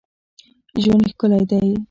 [0.81, 1.69] ژوند ښکلی دئ.